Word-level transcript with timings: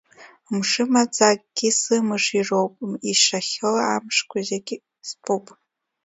Мшы 0.55 0.83
маӡакгьы 0.91 1.69
сымыш 1.79 2.25
ироуп, 2.39 2.73
ишахьоу 3.11 3.77
амшқәа 3.93 4.39
зегь 4.49 4.73
стәуп. 5.07 5.45